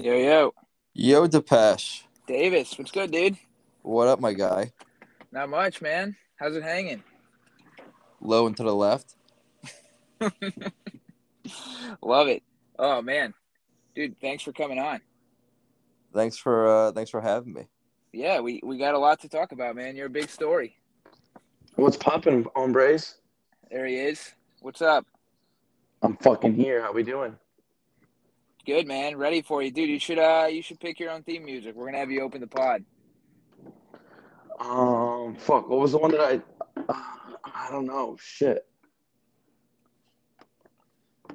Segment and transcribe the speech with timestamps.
[0.00, 0.54] Yo, yo.
[0.94, 2.04] Yo, Depeche.
[2.28, 3.36] Davis, what's good, dude?
[3.82, 4.70] What up, my guy?
[5.32, 6.14] Not much, man.
[6.36, 7.02] How's it hanging?
[8.20, 9.16] Low and to the left.
[12.00, 12.44] Love it.
[12.78, 13.34] Oh, man.
[13.96, 15.00] Dude, thanks for coming on.
[16.14, 17.66] Thanks for uh thanks for having me.
[18.12, 19.96] Yeah, we, we got a lot to talk about, man.
[19.96, 20.76] You're a big story.
[21.74, 23.16] What's poppin', hombres?
[23.68, 24.32] There he is.
[24.60, 25.06] What's up?
[26.02, 26.82] I'm fucking here.
[26.82, 27.36] How we doing?
[28.68, 29.16] Good, man.
[29.16, 29.88] Ready for you, dude.
[29.88, 31.74] You should uh you should pick your own theme music.
[31.74, 32.84] We're gonna have you open the pod.
[34.60, 35.70] Um, fuck.
[35.70, 36.42] What was the one that I?
[36.76, 36.92] Uh,
[37.46, 38.18] I don't know.
[38.20, 38.66] Shit.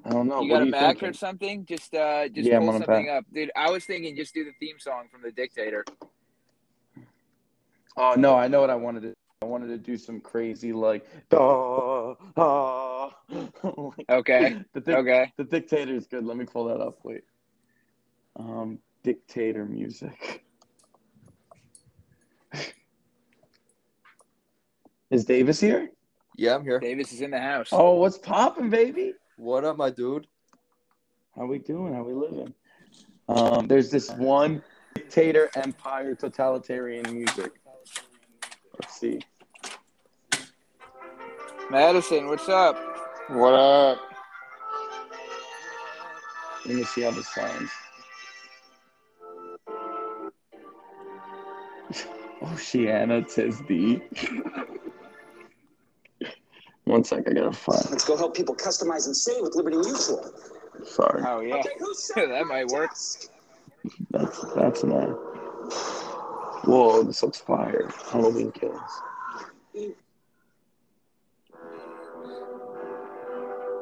[0.06, 0.42] I don't know.
[0.42, 1.10] you got a Mac thinking?
[1.10, 1.66] or something?
[1.66, 3.26] Just uh just Yeah, pull something up.
[3.34, 5.84] Dude, I was thinking just do the theme song from the dictator.
[7.98, 9.16] Oh no, I know what I wanted to.
[9.44, 13.14] I wanted to do some crazy like, da, ah.
[13.30, 14.56] like, Okay.
[14.72, 15.34] the dic- Okay.
[15.36, 16.24] the dictator is good.
[16.26, 17.00] Let me pull that up.
[17.04, 17.26] Wait.
[18.38, 20.46] Um, dictator music.
[25.12, 25.90] Is Davis here?
[26.38, 26.80] Yeah, I'm here.
[26.80, 27.68] Davis is in the house.
[27.72, 29.14] Oh, what's poppin', baby?
[29.36, 30.26] What up, my dude?
[31.36, 31.94] How we doing?
[31.94, 32.52] How we living?
[33.28, 34.64] Um, there's this one
[34.96, 37.52] dictator empire totalitarian music.
[38.80, 39.20] Let's see.
[41.70, 42.76] Matteson, what's up?
[43.30, 44.00] What up?
[46.66, 47.70] Let me see how this sounds.
[52.46, 54.02] Oh, Oceana Tisby.
[56.84, 57.90] One sec, I gotta find.
[57.90, 60.30] Let's go help people customize and save with Liberty Mutual.
[60.84, 61.56] Sorry, Oh yeah.
[61.56, 62.12] Okay, who's?
[62.16, 62.90] That might work.
[64.12, 65.08] that's that's not.
[66.66, 67.90] Whoa, this looks fire.
[68.12, 68.82] Halloween kills.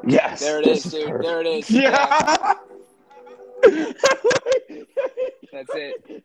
[0.06, 0.40] Yes.
[0.40, 1.08] There it is, dude.
[1.08, 1.24] perfect.
[1.24, 1.70] There it is.
[1.70, 2.54] Yeah.
[5.52, 6.24] That's it.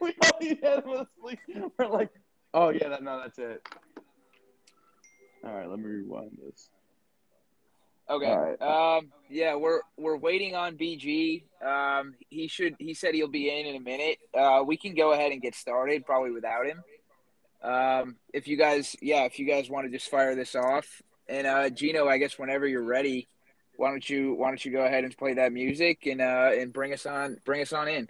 [0.00, 1.38] we all unanimously
[1.78, 2.10] we're like,
[2.52, 3.66] oh yeah, that, no, that's it.
[5.44, 6.68] All right, let me rewind this.
[8.08, 8.34] Okay.
[8.34, 8.60] Right.
[8.62, 9.12] Um.
[9.28, 11.44] Yeah, we're we're waiting on BG.
[11.64, 12.14] Um.
[12.30, 12.76] He should.
[12.78, 14.18] He said he'll be in in a minute.
[14.36, 14.62] Uh.
[14.64, 16.82] We can go ahead and get started, probably without him.
[17.62, 18.16] Um.
[18.32, 21.70] If you guys, yeah, if you guys want to just fire this off, and uh,
[21.70, 23.28] Gino, I guess whenever you're ready,
[23.76, 26.72] why don't you why don't you go ahead and play that music and uh and
[26.72, 28.08] bring us on bring us on in.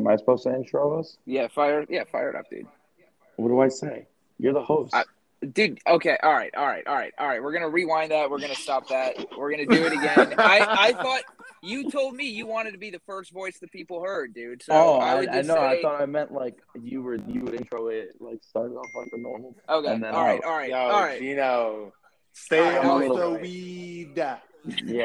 [0.00, 1.16] Am I supposed to intro us?
[1.26, 1.48] Yeah.
[1.48, 1.84] Fire.
[1.88, 2.04] Yeah.
[2.04, 2.66] Fire it up, dude.
[3.36, 4.06] What do I say?
[4.38, 4.94] You're the host.
[4.94, 5.04] I-
[5.54, 7.42] Dude, okay, all right, all right, all right, all right.
[7.42, 8.28] We're gonna rewind that.
[8.28, 9.16] We're gonna stop that.
[9.38, 10.34] We're gonna do it again.
[10.36, 11.22] I, I thought
[11.62, 14.62] you told me you wanted to be the first voice the people heard, dude.
[14.62, 15.56] So oh, I I, I just know.
[15.58, 19.08] I thought I meant like you were you would intro it like started off like
[19.14, 19.56] a normal.
[19.66, 21.92] okay, and then all right, I'll- all right, Yo, all right, Gino.
[22.34, 22.84] Stay All right, off
[23.18, 24.12] I'll the weed.
[24.14, 24.36] Yeah.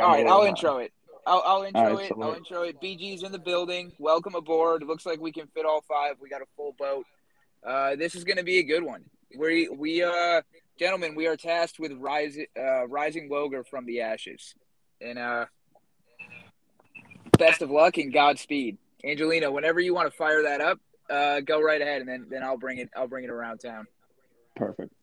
[0.01, 0.25] all I'm right.
[0.25, 0.91] a I'll little intro it.
[1.25, 2.09] I'll, I'll intro right, it.
[2.09, 2.79] so I'll intro it.
[2.81, 3.91] BG's in the building.
[3.97, 4.83] Welcome aboard.
[4.83, 6.15] Looks like we can fit all five.
[6.21, 7.05] We got a full boat.
[7.65, 9.03] Uh, this is gonna be a good one.
[9.37, 10.41] We we uh
[10.77, 14.53] gentlemen, we are tasked with rising uh, rising Woger from the ashes,
[15.01, 15.45] and uh,
[17.37, 19.51] best of luck and Godspeed, Angelino.
[19.51, 22.57] Whenever you want to fire that up, uh, go right ahead, and then then I'll
[22.57, 22.89] bring it.
[22.95, 23.87] I'll bring it around town.
[24.55, 24.93] Perfect.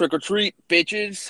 [0.00, 1.28] Trick or treat, bitches.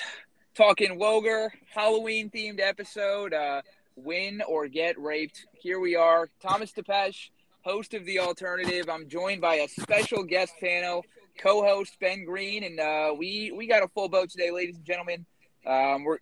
[0.54, 3.34] Talking Woger, Halloween themed episode.
[3.34, 3.62] Uh,
[3.96, 5.44] win or get raped.
[5.54, 6.28] Here we are.
[6.40, 8.88] Thomas Depeche, host of The Alternative.
[8.88, 11.04] I'm joined by a special guest panel,
[11.36, 12.62] co host Ben Green.
[12.62, 15.26] And uh, we, we got a full boat today, ladies and gentlemen.
[15.66, 16.18] Um, we're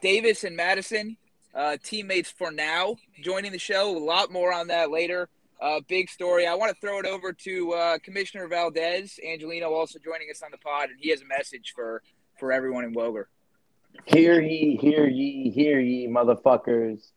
[0.00, 1.18] Davis and Matteson,
[1.54, 3.94] uh, teammates for now, joining the show.
[3.94, 5.28] A lot more on that later.
[5.62, 6.44] Uh, big story.
[6.44, 10.50] I want to throw it over to uh, Commissioner Valdez, Angelino, also joining us on
[10.50, 12.02] the pod, and he has a message for
[12.36, 13.26] for everyone in Woger.
[14.06, 17.12] Hear ye, hear ye, hear ye, motherfuckers.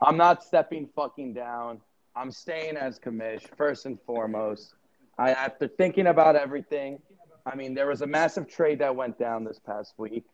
[0.00, 1.82] I'm not stepping fucking down.
[2.16, 4.72] I'm staying as commish, first and foremost.
[5.18, 6.98] I after thinking about everything,
[7.44, 10.24] I mean, there was a massive trade that went down this past week.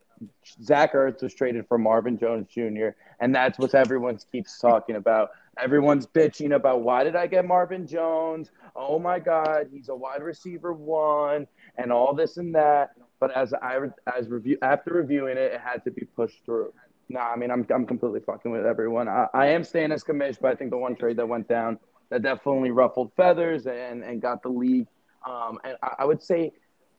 [0.63, 2.89] Zach Ertz was traded for Marvin Jones Jr.,
[3.19, 5.31] and that's what everyone keeps talking about.
[5.61, 8.51] Everyone's bitching about why did I get Marvin Jones?
[8.75, 11.47] Oh my God, he's a wide receiver one,
[11.77, 12.91] and all this and that.
[13.19, 13.77] But as I
[14.17, 16.73] as review after reviewing it, it had to be pushed through.
[17.09, 19.07] Nah, I mean, I'm I'm completely fucking with everyone.
[19.07, 21.79] I, I am staying as commish, but I think the one trade that went down
[22.09, 24.87] that definitely ruffled feathers and and got the league.
[25.27, 26.51] Um, and I, I would say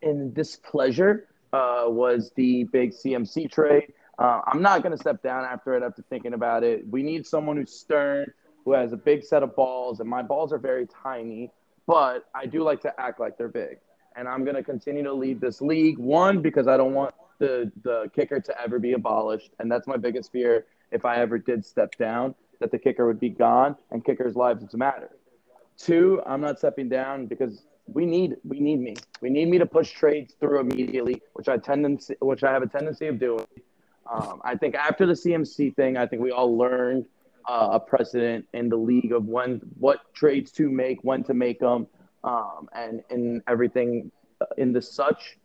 [0.03, 3.93] in displeasure uh, was the big CMC trade.
[4.19, 6.87] Uh, I'm not going to step down after it after thinking about it.
[6.89, 8.31] We need someone who's stern,
[8.65, 11.51] who has a big set of balls, and my balls are very tiny,
[11.87, 13.79] but I do like to act like they're big.
[14.17, 15.99] And I'm going to continue to lead this league.
[15.99, 19.51] One, because I don't want the, the kicker to ever be abolished.
[19.59, 23.19] And that's my biggest fear if I ever did step down, that the kicker would
[23.19, 25.11] be gone and kickers' lives matter.
[25.77, 28.95] Two, I'm not stepping down because we need we need me.
[29.21, 32.67] We need me to push trades through immediately, which I tendency which I have a
[32.67, 33.47] tendency of doing.
[34.11, 37.07] Um, I think after the CMC thing, I think we all learned
[37.49, 41.61] uh, a precedent in the league of when what trades to make, when to make
[41.61, 41.87] them,
[42.25, 44.11] um, and and everything
[44.57, 45.39] in the such.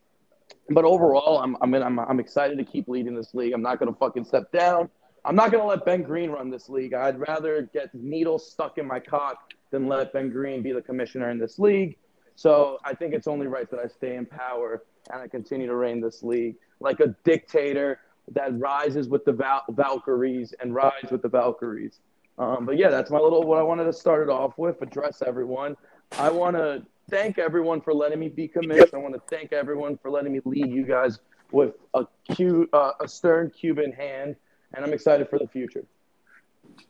[0.69, 3.53] But overall, I'm I'm, I'm I'm excited to keep leading this league.
[3.53, 4.89] I'm not gonna fucking step down.
[5.23, 6.93] I'm not gonna let Ben Green run this league.
[6.93, 11.29] I'd rather get needles stuck in my cock than let Ben Green be the commissioner
[11.29, 11.97] in this league.
[12.35, 15.75] So I think it's only right that I stay in power and I continue to
[15.75, 17.99] reign this league like a dictator
[18.31, 21.99] that rises with the Val- Valkyries and rides with the Valkyries.
[22.37, 24.81] Um, but yeah, that's my little what I wanted to start it off with.
[24.81, 25.77] Address everyone.
[26.17, 28.93] I want to thank everyone for letting me be commissioned.
[28.93, 31.19] I want to thank everyone for letting me lead you guys
[31.51, 34.35] with a, Q, uh, a stern Cuban hand,
[34.73, 35.85] and I'm excited for the future.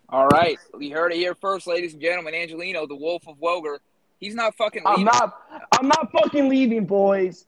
[0.10, 2.34] All right, we heard it here first, ladies and gentlemen.
[2.34, 3.78] Angelino, the Wolf of Woger.
[4.20, 5.08] He's not fucking leaving.
[5.08, 5.42] I'm not.
[5.78, 7.46] I'm not fucking leaving, boys.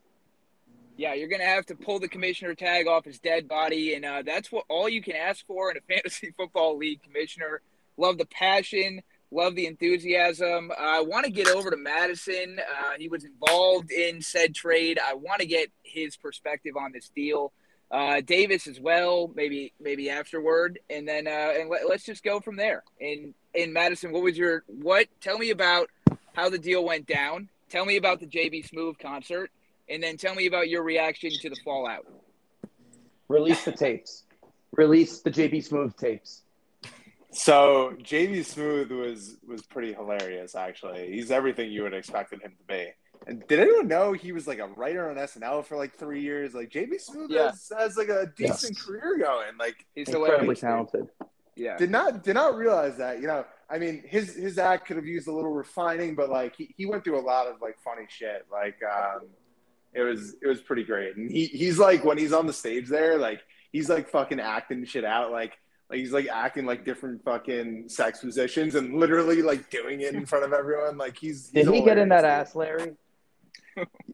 [0.97, 4.23] Yeah, you're gonna have to pull the commissioner tag off his dead body, and uh,
[4.25, 7.61] that's what all you can ask for in a fantasy football league commissioner.
[7.97, 10.71] Love the passion, love the enthusiasm.
[10.71, 12.59] Uh, I want to get over to Matteson.
[12.59, 14.99] Uh, he was involved in said trade.
[15.03, 17.53] I want to get his perspective on this deal.
[17.91, 22.39] Uh, Davis as well, maybe maybe afterward, and then uh, and let, us just go
[22.39, 22.83] from there.
[22.99, 25.07] In in Matteson, what was your what?
[25.21, 25.89] Tell me about
[26.33, 27.49] how the deal went down.
[27.69, 29.51] Tell me about the JB Smoove concert,
[29.89, 32.05] and then tell me about your reaction to the fallout.
[33.27, 34.23] Release the tapes.
[34.71, 36.43] Release the JB Smoove tapes.
[37.31, 40.55] So JB Smoove was was pretty hilarious.
[40.55, 42.87] Actually, he's everything you would expected him to be.
[43.25, 46.53] And did anyone know he was like a writer on SNL for like three years?
[46.53, 47.47] Like JB Smoove Yeah.
[47.49, 48.85] has, has like a decent Yes.
[48.85, 49.57] career going.
[49.59, 50.59] Like He's Incredibly hilarious.
[50.61, 51.09] talented.
[51.55, 51.75] Yeah.
[51.77, 53.19] did not did not realize that.
[53.19, 56.55] You know, I mean, his his act could have used a little refining, but like
[56.55, 58.45] he, he went through a lot of like funny shit.
[58.51, 59.21] Like um,
[59.97, 61.17] it was it was pretty great.
[61.17, 63.41] And he he's like when he's on the stage there, like
[63.71, 65.31] he's like fucking acting shit out.
[65.31, 65.57] Like
[65.89, 70.25] like he's like acting like different fucking sex positions and literally like doing it in
[70.25, 70.97] front of everyone.
[70.97, 72.94] Like he's, he's Did he get in that hilarious, ass, Larry?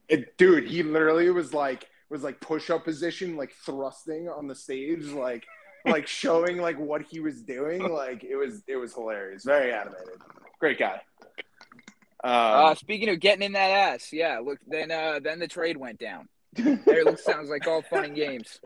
[0.07, 4.55] it, dude, he literally was like was like push up position, like thrusting on the
[4.55, 5.43] stage, like
[5.85, 7.91] like showing like what he was doing.
[7.91, 9.43] Like it was it was hilarious.
[9.43, 10.21] Very animated.
[10.59, 11.01] Great guy.
[12.23, 14.39] Uh, Um, speaking of getting in that ass, yeah.
[14.39, 16.29] Look, then uh, then the trade went down.
[16.55, 18.59] It sounds like all fun and games.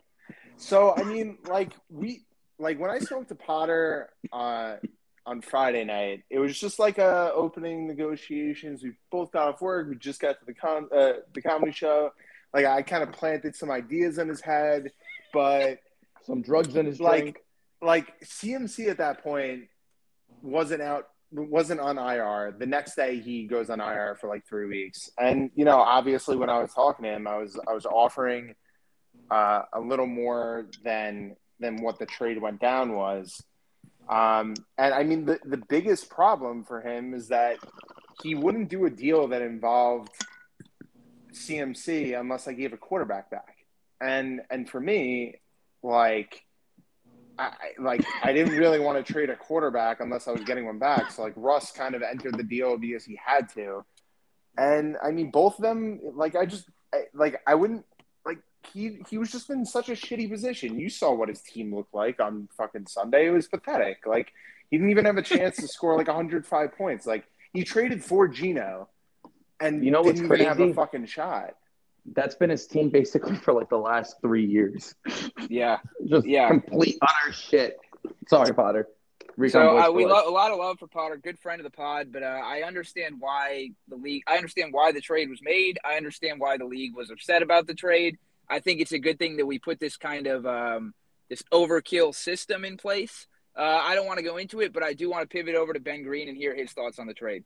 [0.58, 2.26] so I mean, like we
[2.60, 4.76] like when I spoke to Potter uh,
[5.26, 8.84] on Friday night, it was just like uh, opening negotiations.
[8.84, 9.88] We both got off work.
[9.90, 12.12] We just got to the con uh, the comedy show.
[12.54, 14.92] Like I kind of planted some ideas in his head,
[15.34, 15.80] but
[16.26, 17.38] Some drugs in his like drink.
[17.82, 19.64] like CMC at that point
[20.42, 22.56] wasn't out wasn't on IR.
[22.58, 25.10] The next day he goes on IR for like three weeks.
[25.18, 28.56] And you know, obviously when I was talking to him, I was I was offering
[29.30, 33.44] uh, a little more than than what the trade went down was.
[34.08, 37.58] Um, and I mean the, the biggest problem for him is that
[38.24, 40.12] he wouldn't do a deal that involved
[41.34, 43.56] CMC unless I gave a quarterback back.
[44.00, 45.42] And and for me,
[45.84, 46.47] like
[47.40, 50.80] I like I didn't really want to trade a quarterback unless I was getting one
[50.80, 51.12] back.
[51.12, 53.86] So like Russ kind of entered the deal because he had to.
[54.58, 57.86] And I mean both of them like I just I, like I wouldn't
[58.26, 58.40] like
[58.74, 60.80] he he was just in such a shitty position.
[60.80, 63.28] You saw what his team looked like on fucking Sunday.
[63.28, 64.06] It was pathetic.
[64.06, 64.32] Like
[64.70, 67.06] he didn't even have a chance to score like 105 points.
[67.06, 68.90] Like he traded for Gino
[69.60, 71.56] and You know what's didn't even have a fucking shot.
[72.14, 74.96] That's been his team basically for like the last three years.
[75.50, 75.80] Yeah.
[76.06, 76.48] Just Yeah.
[76.50, 77.78] complete utter shit.
[78.28, 78.88] Sorry, Potter.
[79.36, 80.14] Recon So uh, we life.
[80.14, 82.12] love a lot of love for Potter, good friend of the pod.
[82.12, 84.24] But uh, I understand why the league.
[84.28, 85.78] I understand why the trade was made.
[85.86, 88.18] I understand why the league was upset about the trade.
[88.50, 90.94] I think it's a good thing that we put this kind of um,
[91.30, 93.28] this overkill system in place.
[93.56, 95.74] Uh, I don't want to go into it, but I do want to pivot over
[95.74, 97.44] to Ben Green and hear his thoughts on the trade.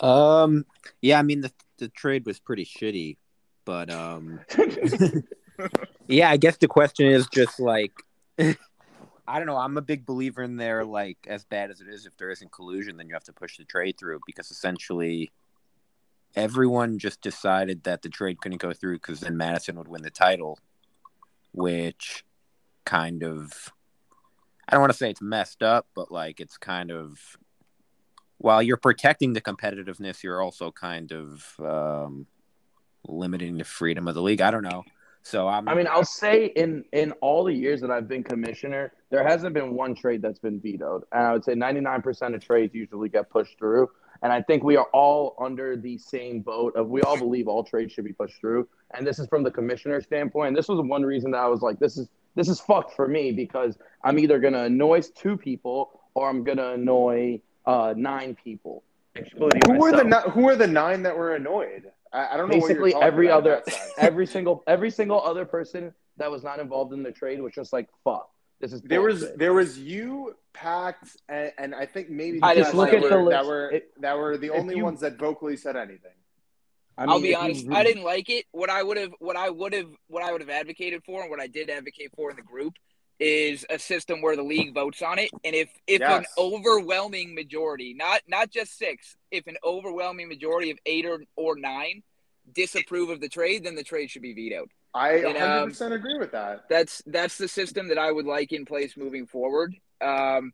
[0.00, 0.64] Um,
[1.00, 3.16] yeah, I mean the the trade was pretty shitty,
[3.64, 4.40] but um,
[6.06, 7.92] yeah, I guess the question is just like,
[8.38, 9.56] I don't know.
[9.56, 10.84] I'm a big believer in there.
[10.84, 13.56] Like, as bad as it is, if there isn't collusion, then you have to push
[13.56, 15.30] the trade through because essentially,
[16.34, 20.10] everyone just decided that the trade couldn't go through because then Matteson would win the
[20.10, 20.58] title,
[21.52, 22.24] which
[22.84, 23.72] kind of,
[24.68, 27.18] I don't want to say it's messed up, but like it's kind of
[28.42, 32.26] while you're protecting the competitiveness, you're also kind of um,
[33.06, 34.40] limiting the freedom of the league.
[34.40, 34.84] I don't know.
[35.22, 35.68] So I'm.
[35.68, 39.54] I mean, I'll say in in all the years that I've been commissioner, there hasn't
[39.54, 43.30] been one trade that's been vetoed, and I would say 99% of trades usually get
[43.30, 43.88] pushed through.
[44.24, 47.64] And I think we are all under the same boat of we all believe all
[47.64, 48.68] trades should be pushed through.
[48.94, 50.48] And this is from the commissioner standpoint.
[50.48, 53.08] And this was one reason that I was like, this is this is fucked for
[53.08, 58.82] me because I'm either gonna annoy two people or I'm gonna annoy uh, nine people,
[59.14, 60.32] Who were the myself.
[60.32, 61.90] who were the nine that were annoyed?
[62.12, 62.60] I, I don't know.
[62.60, 63.90] basically what every talking other about on that side.
[64.06, 67.72] every single every single other person that was not involved in the trade was just
[67.72, 68.28] like fuck
[68.60, 72.74] this is There was there was you, Pact, and, and I think maybe I just
[72.74, 75.18] look that at the were, that were It- that were the only you- ones that
[75.18, 76.12] vocally said anything.
[76.96, 77.66] I I'll mean, be if you honest.
[77.70, 78.44] I didn't like it.
[78.52, 81.30] What I would have, what I would have, what I would have advocated for, and
[81.30, 82.74] what I did advocate for in the group,
[83.18, 85.30] is a system where the league votes on it.
[85.44, 90.78] And if if an overwhelming majority, not not just six, if an overwhelming majority of
[90.86, 92.02] eight or or nine
[92.52, 94.68] disapprove of the trade, then the trade should be vetoed.
[94.94, 96.64] I And, 100 um, agree with that.
[96.68, 99.74] That's that's the system that I would like in place moving forward.
[100.00, 100.52] Um,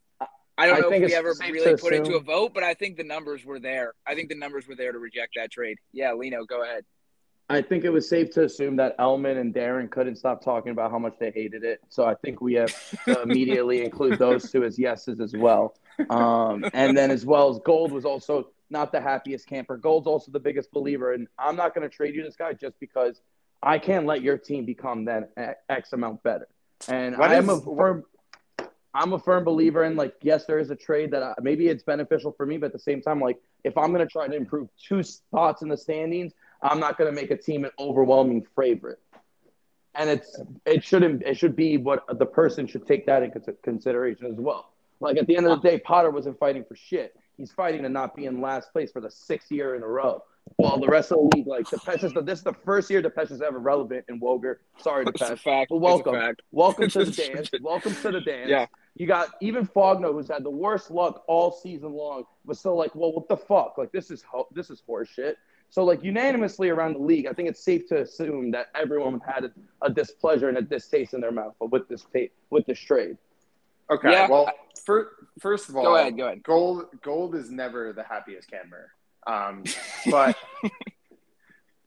[0.58, 2.64] I don't I know think if we ever really put it to a vote, but
[2.64, 3.94] I think the numbers were there.
[4.06, 5.78] I think the numbers were there to reject that trade.
[5.92, 6.84] Yeah, Lino, go ahead.
[7.50, 10.90] I think it was safe to assume that Elman and Darren couldn't stop talking about
[10.90, 11.80] how much they hated it.
[11.88, 12.74] So I think we have
[13.06, 15.74] to immediately include those two as yeses as well.
[16.10, 19.78] Um, and then as well as Gold was also not the happiest camper.
[19.78, 22.78] Gold's also the biggest believer, and I'm not going to trade you this guy just
[22.80, 23.22] because
[23.62, 25.26] I can't let your team become then
[25.70, 26.48] X amount better.
[26.86, 28.04] And What I am is- a firm.
[28.94, 31.82] I'm a firm believer in like yes, there is a trade that I, maybe it's
[31.82, 34.34] beneficial for me, but at the same time, like if I'm going to try to
[34.34, 38.46] improve two spots in the standings, I'm not going to make a team an overwhelming
[38.56, 39.00] favorite.
[39.94, 44.26] And it's it shouldn't it should be what the person should take that into consideration
[44.26, 44.72] as well.
[45.00, 47.16] Like at the end of the day, Potter wasn't fighting for shit.
[47.36, 50.22] He's fighting to not be in last place for the sixth year in a row.
[50.56, 51.78] While the rest of the league, like the,
[52.22, 54.56] this is the first year Depeche is ever relevant in Woger.
[54.78, 55.38] Sorry, Depeche.
[55.40, 55.68] fact.
[55.70, 56.14] But welcome.
[56.14, 56.42] fact.
[56.52, 57.50] Welcome to the dance.
[57.60, 58.48] Welcome to the dance.
[58.48, 58.66] Yeah.
[58.94, 62.94] You got even Fogno, who's had the worst luck all season long, was still like,
[62.94, 63.76] well, what the fuck?
[63.78, 65.34] Like this is ho- this is horseshit.
[65.70, 69.44] So like unanimously around the league, I think it's safe to assume that everyone had
[69.44, 69.50] a,
[69.82, 73.18] a displeasure and a distaste in their mouth with this ta- with this trade.
[73.90, 74.28] Okay, Yeah.
[74.28, 74.50] well,
[74.84, 76.42] fir- first of all, Go ahead, go ahead.
[76.42, 78.90] Gold gold is never the happiest camper.
[79.26, 79.64] Um,
[80.10, 80.36] but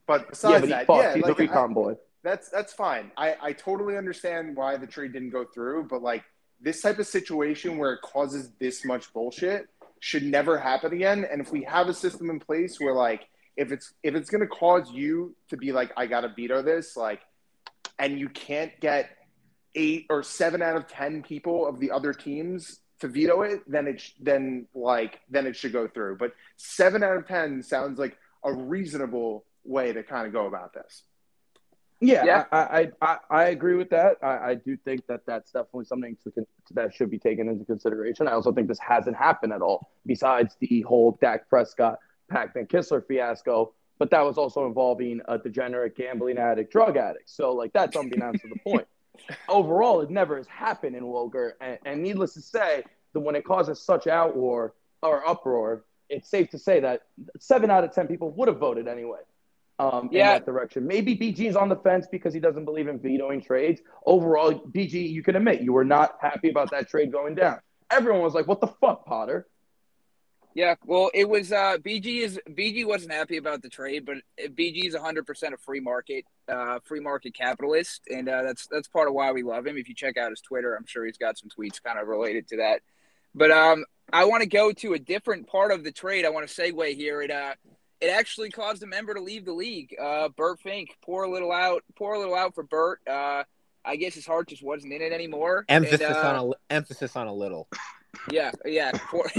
[0.07, 1.03] but besides yeah, but he that, fucked.
[1.03, 1.95] yeah, He's like, a I- recon boy.
[2.23, 3.11] that's that's fine.
[3.17, 6.23] I I totally understand why the trade didn't go through, but like
[6.59, 9.67] this type of situation where it causes this much bullshit
[9.99, 11.25] should never happen again.
[11.31, 13.27] And if we have a system in place where like
[13.57, 17.21] if it's if it's gonna cause you to be like I gotta veto this, like,
[17.99, 19.09] and you can't get
[19.75, 23.87] eight or seven out of ten people of the other teams to veto it, then
[23.87, 26.17] it sh- then like then it should go through.
[26.17, 30.73] But seven out of ten sounds like a reasonable way to kind of go about
[30.73, 31.03] this.
[31.99, 32.45] Yeah, Yeah.
[32.51, 34.17] I, I, I, I agree with that.
[34.23, 37.63] I, I do think that that's definitely something to, con- that should be taken into
[37.63, 38.27] consideration.
[38.27, 41.99] I also think this hasn't happened at all, besides the whole Dak Prescott,
[42.31, 43.73] Kissler fiasco.
[43.99, 47.29] But that was also involving a degenerate gambling addict, drug addict.
[47.29, 48.87] So, like, that's unbeknownst to the point.
[49.47, 51.51] Overall, it never has happened in Woger.
[51.61, 52.83] And, and needless to say,
[53.13, 54.71] that when it causes such outroar
[55.03, 57.01] or uproar, it's safe to say that
[57.39, 59.19] seven out of 10 people would have voted anyway
[59.79, 60.33] um, in Yeah.
[60.33, 60.87] that direction.
[60.87, 63.81] Maybe BG is on the fence because he doesn't believe in vetoing trades.
[64.05, 67.59] Overall, BG, you can admit you were not happy about that trade going down.
[67.91, 69.47] Everyone was like, "What the fuck, Potter?"
[70.53, 74.17] Yeah, well, it was uh, BG is BG wasn't happy about the trade, but
[74.53, 78.87] BG is 100 percent a free market, uh, free market capitalist, and uh, that's that's
[78.87, 79.77] part of why we love him.
[79.77, 82.47] If you check out his Twitter, I'm sure he's got some tweets kind of related
[82.49, 82.81] to that.
[83.33, 86.25] But um, I want to go to a different part of the trade.
[86.25, 87.21] I want to segue here.
[87.21, 87.53] It uh,
[88.01, 89.95] it actually caused a member to leave the league.
[90.01, 92.99] Uh, Bert Fink, poor little out, poor little out for Bert.
[93.09, 93.43] Uh,
[93.85, 95.65] I guess his heart just wasn't in it anymore.
[95.69, 97.67] Emphasis And, uh, on a emphasis on a little.
[98.29, 98.91] Yeah, yeah.
[99.09, 99.29] Pour,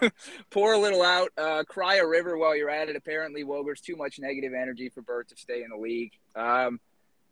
[0.50, 1.30] pour a little out.
[1.36, 2.96] Uh, cry a river while you're at it.
[2.96, 6.12] Apparently, Woger's too much negative energy for Bert to stay in the league.
[6.36, 6.80] Um,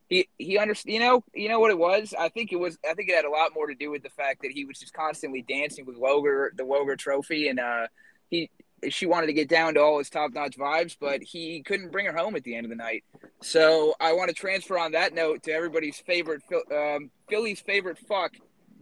[0.09, 0.95] he he understand.
[0.95, 2.15] You know, you know what it was.
[2.19, 2.79] I think it was.
[2.89, 4.79] I think it had a lot more to do with the fact that he was
[4.79, 7.87] just constantly dancing with Woger, the Woger Trophy, and uh,
[8.29, 8.51] he
[8.89, 12.07] she wanted to get down to all his top notch vibes, but he couldn't bring
[12.07, 13.05] her home at the end of the night.
[13.43, 18.33] So I want to transfer on that note to everybody's favorite um, Philly's favorite fuck,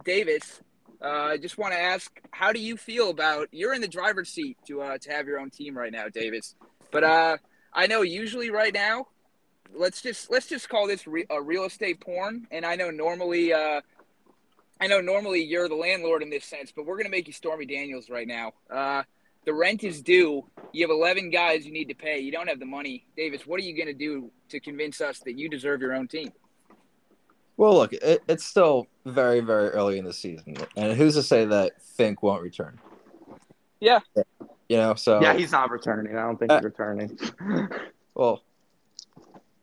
[0.03, 0.61] Davis.
[1.05, 4.29] Uh, I just want to ask, how do you feel about you're in the driver's
[4.29, 6.55] seat to uh, to have your own team right now, Davis?
[6.91, 7.37] But uh,
[7.71, 9.05] I know usually right now,
[9.71, 12.47] let's just let's just call this re- a real estate porn.
[12.49, 13.81] And I know normally, I
[14.87, 18.09] know normally you're the landlord in this sense, but we're gonna make you Stormy Daniels
[18.09, 18.53] right now.
[18.69, 20.43] The rent is due.
[20.73, 22.17] You have 11 guys you need to pay.
[22.17, 23.45] You don't have the money, Davis.
[23.45, 26.31] What are you gonna do to convince us that you deserve your own team?
[27.57, 31.45] Well, look, it, it's still very, very early in the season, and who's to say
[31.45, 32.79] that Fink won't return?
[33.79, 33.99] Yeah.
[34.67, 36.17] You know, so Yeah, he's not returning.
[36.17, 37.17] I don't think Uh, he's returning.
[38.15, 38.43] well,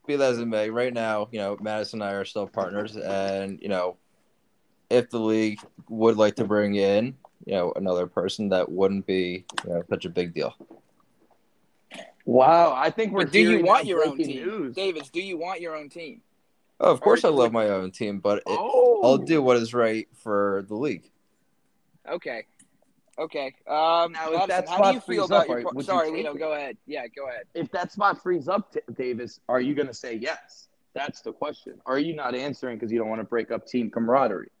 [0.07, 2.95] be that as it may, right now, you know, Matteson and I are still partners,
[2.95, 3.97] and you know,
[4.89, 5.59] if the league
[5.89, 10.05] would like to bring in, you know, another person, that wouldn't be, you know, such
[10.05, 10.55] a big deal.
[12.25, 13.25] Wow, I think we're.
[13.25, 14.75] But do you want your own team, News.
[14.75, 15.09] Davis?
[15.09, 16.21] Do you want your own team?
[16.83, 19.55] Oh, of course, I Or- love my own team, but it, Oh, I'll do what
[19.57, 21.09] is right for the league.
[22.07, 22.45] Okay.
[23.17, 23.55] Okay.
[23.67, 25.57] Um, Now, if Matteson, that how do you spot feel frees about up, your?
[25.59, 26.33] are- par- you Sorry, take Lino.
[26.33, 26.39] it?
[26.39, 26.77] Go ahead.
[26.85, 27.43] Yeah, go ahead.
[27.53, 30.67] If that spot frees up, T- Davis, are you going to say yes?
[30.93, 31.81] That's the question.
[31.85, 34.51] Are you not answering because you don't want to break up team camaraderie?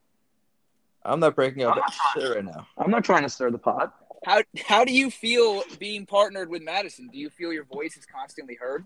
[1.03, 2.65] I'm not breaking up I'm not shit right now.
[2.77, 3.93] I'm not trying to stir the pot.
[4.25, 7.11] How how do you feel being partnered with Matteson?
[7.11, 8.85] Do you feel your voice is constantly heard?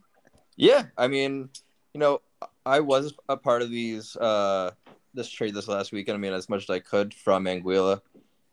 [0.56, 1.50] Yeah, I mean,
[1.94, 2.22] you know,
[2.68, 4.72] I was a part of these uh
[5.14, 6.16] this trade this last weekend.
[6.16, 8.02] I mean, as much as I could from Anguilla.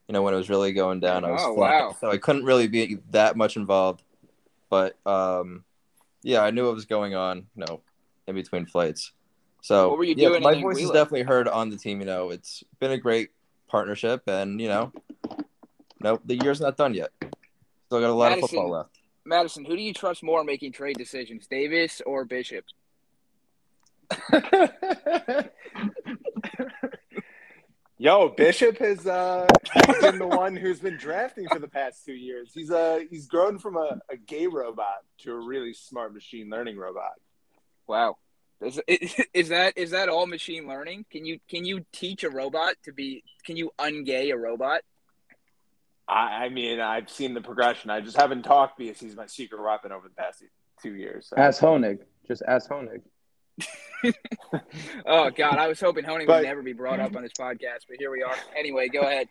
[0.08, 1.96] You know, when it was really going down, I was Oh, flying, wow.
[1.98, 4.02] so I couldn't really be that much involved.
[4.68, 5.64] But um,
[6.22, 7.46] yeah, I knew what was going on.
[7.56, 7.80] You know,
[8.26, 9.12] in between flights.
[9.62, 12.00] So What were you yeah, doing my voice is definitely heard on the team.
[12.00, 13.30] You know, it's been a great
[13.66, 14.92] partnership, and you know,
[16.00, 17.10] nope, the year's not done yet.
[17.86, 18.34] Still got a lot Matteson.
[18.42, 18.98] of football left.
[19.26, 22.66] Matteson, who do you trust more making trade decisions, Davis or Bishop?
[27.96, 29.46] Yo, Bishop has uh,
[30.00, 32.50] been the one who's been drafting for the past two years.
[32.52, 36.76] He's uh, he's grown from a, a gay robot to a really smart machine learning
[36.76, 37.12] robot.
[37.86, 38.16] Wow.
[38.60, 38.80] Is,
[39.34, 41.06] is that is that all machine learning?
[41.10, 43.22] Can you can you teach a robot to be?
[43.44, 44.82] Can you ungay a robot?
[46.06, 47.90] I, I mean, I've seen the progression.
[47.90, 50.42] I just haven't talked because he's my secret weapon over the past
[50.82, 51.28] two years.
[51.28, 51.36] So.
[51.36, 52.00] Ask Honig.
[52.26, 53.00] Just ask Honig.
[55.06, 57.86] Oh God, I was hoping Honig But- would never be brought up on this podcast,
[57.88, 58.34] but here we are.
[58.56, 59.28] Anyway, go ahead.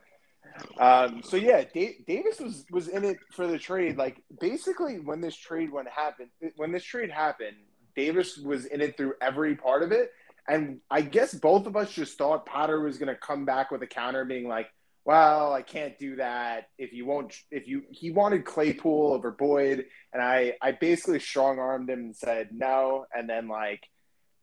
[0.80, 3.98] Um, so yeah, da- Davis was was in it for the trade.
[3.98, 7.58] Like basically, when this trade went happened, when this trade happened,
[7.96, 10.12] Davis was in it through every part of it.
[10.48, 13.82] And I guess both of us just thought Potter was going to come back with
[13.82, 14.68] a counter, being like,
[15.06, 17.34] "Well, I can't do that if you won't.
[17.50, 22.16] If you he wanted Claypool over Boyd, and I I basically strong armed him and
[22.16, 23.88] said no, and then like."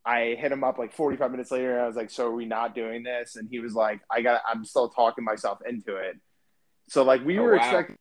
[0.05, 1.73] I hit him up like 45 minutes later.
[1.73, 4.21] And I was like, "So are we not doing this?" And he was like, "I
[4.21, 4.41] got.
[4.47, 6.17] I'm still talking myself into it."
[6.89, 7.57] So like we Oh, were wow.
[7.57, 7.97] expecting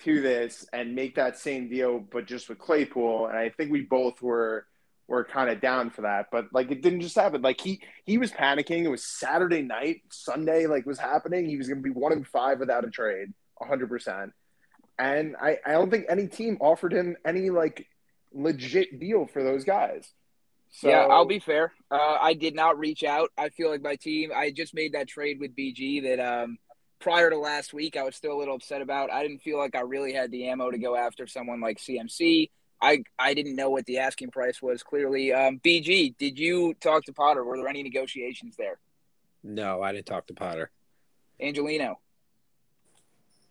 [0.00, 3.26] to this and make that same deal, but just with Claypool.
[3.26, 4.66] And I think we both were
[5.06, 6.26] were kind of down for that.
[6.32, 7.42] But like it didn't just happen.
[7.42, 8.84] Like he he was panicking.
[8.84, 11.48] It was Saturday night, Sunday like was happening.
[11.48, 13.28] He was going to be one in five without a trade,
[13.58, 13.88] 100.
[13.88, 14.32] percent
[14.98, 17.86] And I I don't think any team offered him any like
[18.32, 20.12] legit deal for those guys.
[20.76, 21.72] So yeah, I'll be fair.
[21.88, 23.30] Uh, I did not reach out.
[23.38, 24.32] I feel like my team.
[24.34, 26.58] I just made that trade with BG that um,
[26.98, 29.12] prior to last week, I was still a little upset about.
[29.12, 32.50] I didn't feel like I really had the ammo to go after someone like CMC.
[32.82, 34.82] I I didn't know what the asking price was.
[34.82, 37.44] Clearly, um, BG, did you talk to Potter?
[37.44, 38.78] Were there any negotiations there?
[39.44, 40.72] No, I didn't talk to Potter.
[41.40, 42.00] Angelino,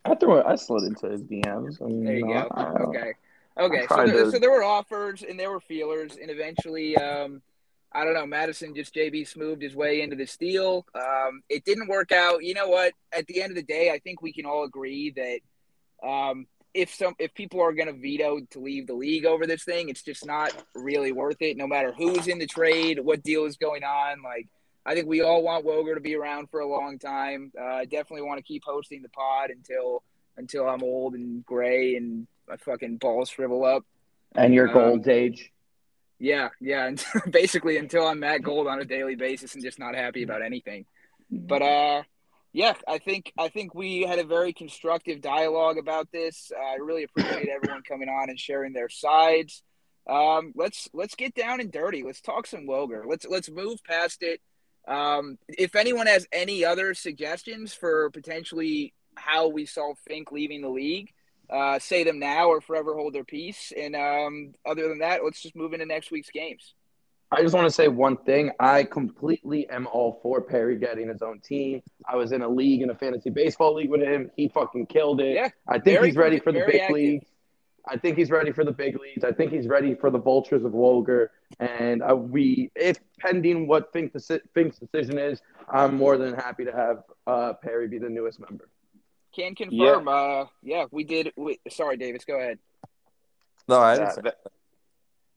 [0.04, 0.46] I threw it.
[0.46, 1.80] I slid into his DMs.
[1.80, 2.48] And, there you know, go.
[2.54, 3.14] I- Okay,
[3.58, 3.86] okay.
[3.88, 7.42] So there, so there were offers and there were feelers, and eventually, um,
[7.92, 8.24] I don't know.
[8.24, 10.86] Matteson just JB smoothed his way into this deal.
[10.94, 12.42] Um, it didn't work out.
[12.42, 12.92] You know what?
[13.12, 16.92] At the end of the day, I think we can all agree that um, if
[16.92, 20.02] some if people are going to veto to leave the league over this thing, it's
[20.02, 21.56] just not really worth it.
[21.56, 24.48] No matter who's in the trade, what deal is going on, like.
[24.86, 27.52] I think we all want Woger to be around for a long time.
[27.58, 30.02] Uh, I definitely want to keep hosting the pod until
[30.36, 33.84] until I'm old and gray and my fucking balls shrivel up.
[34.34, 35.50] and your Um, gold age.
[36.18, 39.94] Yeah, yeah, and basically until I'm at Gold on a daily basis and just not
[39.94, 40.86] happy about anything.
[41.30, 42.02] But uh,
[42.52, 46.50] yeah, I think I think we had a very constructive dialogue about this.
[46.56, 49.62] Uh, I really appreciate everyone coming on and sharing their sides.
[50.08, 52.02] Um, let's let's get down and dirty.
[52.02, 53.04] Let's talk some Woger.
[53.06, 54.40] Let's let's move past it.
[54.86, 60.68] Um, if anyone has any other suggestions for potentially how we saw Fink leaving the
[60.68, 61.10] league,
[61.54, 63.72] uh, say them now or forever hold their peace.
[63.76, 66.74] And um, other than that, let's just move into next week's games.
[67.32, 68.50] I just want to say one thing.
[68.60, 71.82] I completely am all for Perry getting his own team.
[72.06, 74.30] I was in a league, in a fantasy baseball league with him.
[74.36, 75.34] He fucking killed it.
[75.34, 76.94] Yeah, I think very- he's ready for the big active.
[76.94, 77.26] leagues.
[77.86, 79.24] I think he's ready for the big leagues.
[79.24, 81.28] I think he's ready for the vultures of Woger.
[81.60, 86.64] And uh, we, if pending what Fink deci- Fink's decision is, I'm more than happy
[86.64, 88.68] to have uh, Perry be the newest member.
[89.34, 90.08] Can confirm.
[90.08, 91.32] Uh, yeah, we did.
[91.36, 92.24] We, sorry, Davis.
[92.24, 92.58] Go ahead.
[93.68, 94.36] No, I Yeah, didn't say that,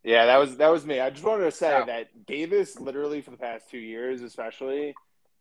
[0.04, 1.00] yeah, that was that was me.
[1.00, 1.86] I just wanted to say Yeah.
[1.86, 4.94] that Davis, literally for the past two years, especially,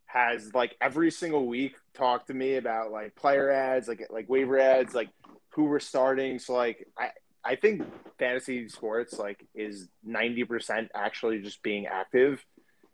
[0.07, 4.59] has like every single week talked to me about like player ads, like like waiver
[4.59, 5.11] ads, like
[5.51, 6.39] who we're starting.
[6.39, 7.11] So like I
[7.45, 7.83] I think
[8.19, 12.45] fantasy sports like is ninety percent actually just being active,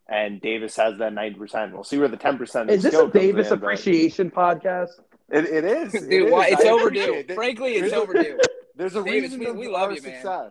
[0.08, 1.72] and Davis has that ninety percent.
[1.72, 4.90] We'll see where the ten percent Is this a Davis appreciation podcast?
[5.32, 6.32] It, it is, Dude, it is.
[6.32, 7.14] why, it's I overdue.
[7.14, 7.32] it.
[7.34, 8.38] Frankly, it's There's a- overdue.
[8.76, 10.50] There's a Davis, reason we- we love our you, man.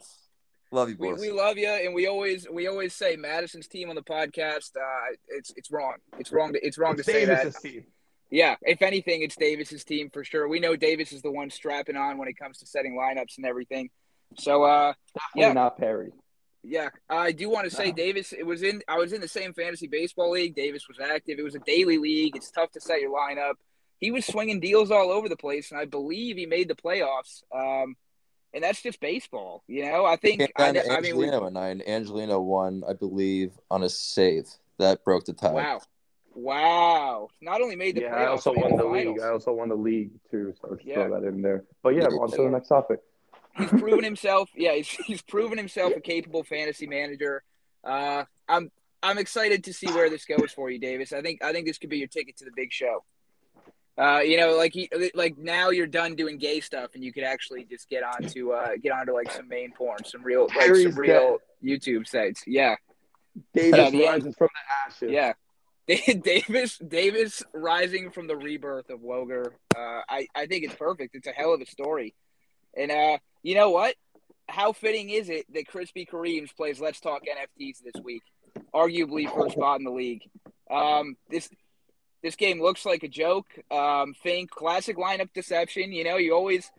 [0.73, 1.19] Love you, We, boys.
[1.19, 4.71] we love you, and we always we always say Matteson's team on the podcast.
[4.77, 5.95] Uh, it's it's wrong.
[6.17, 6.53] It's wrong.
[6.53, 7.53] To, it's wrong to say that.
[7.61, 7.83] Team.
[8.29, 10.47] Yeah, if anything, it's Davis's team for sure.
[10.47, 13.45] We know Davis is the one strapping on when it comes to setting lineups and
[13.45, 13.89] everything.
[14.37, 15.51] So, uh, Definitely Yeah.
[15.53, 16.13] not Perry.
[16.63, 17.91] yeah, I do want to say No.
[17.93, 18.31] Davis.
[18.31, 18.81] It was in.
[18.87, 20.55] I was in the same fantasy baseball league.
[20.55, 21.37] Davis was active.
[21.37, 22.37] It was a daily league.
[22.37, 23.55] It's tough to set your lineup.
[24.01, 27.43] He was swinging deals all over the place, and I believe he made the playoffs.
[27.55, 27.95] Um,
[28.53, 30.05] and that's just baseball, you know.
[30.05, 30.41] I think.
[30.57, 33.89] I, and I mean, we, Angelino and I, and Angelino won, I believe, on a
[33.89, 35.51] save that broke the tie.
[35.53, 35.81] wow,
[36.33, 37.27] wow!
[37.41, 38.91] Not only made the Yeah, playoffs, I also won the finals.
[39.17, 39.19] league.
[39.21, 40.95] I also won the league too, so just Yeah.
[41.07, 41.63] throw that in there.
[41.83, 42.17] But yeah, Yeah.
[42.17, 42.99] on to the next topic.
[43.57, 44.49] he's proven himself.
[44.55, 47.43] Yeah, he's, he's proven himself a capable fantasy manager.
[47.83, 48.71] Uh, I'm
[49.03, 51.13] I'm excited to see where this goes for you, Davis.
[51.13, 53.03] I think I think this could be your ticket to the big show.
[54.01, 57.23] Uh, you know, like he, like now you're done doing gay stuff, and you could
[57.23, 60.93] actually just get onto uh, get onto like some main porn, some real like Harry's
[60.93, 62.41] some real YouTube sites.
[62.47, 62.77] Yeah,
[63.53, 65.11] Davis Yeah, rises from the ashes.
[65.11, 65.33] yeah.
[66.23, 69.53] Davis Davis rising from the rebirth of Woger.
[69.75, 71.13] Uh, I I think it's perfect.
[71.15, 72.15] It's a hell of a story,
[72.75, 73.95] and uh, you know what?
[74.47, 78.23] How fitting is it that Krispy Kareem's plays Let's Talk NFTs this week?
[78.73, 80.23] Arguably first spot in the league.
[80.69, 81.49] Um, this
[82.21, 83.47] this game looks like a joke.
[83.69, 85.91] Um, Fink, classic lineup deception.
[85.91, 86.71] You know, you always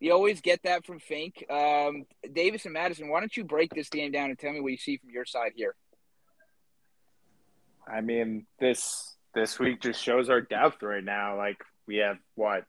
[0.00, 1.44] you always get that from Fink.
[1.50, 4.72] Um, Davis and Matteson, why don't you break this game down and tell me what
[4.72, 5.74] you see from your side here?
[7.86, 11.36] I mean, this this week just shows our depth right now.
[11.36, 12.64] Like we have what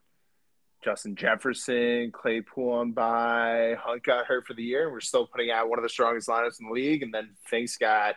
[0.84, 5.50] Justin Jefferson, Claypool on bye, Hunt got hurt for the year, and we're still putting
[5.50, 7.02] out one of the strongest lineups in the league.
[7.02, 8.14] And then Fink's got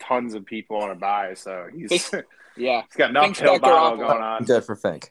[0.00, 2.14] tons of people on a bye, so he's he's
[2.56, 4.08] Yeah, got an Fink's uphill got battle Garoppolo.
[4.08, 4.44] going on.
[4.44, 5.10] Good for Fink.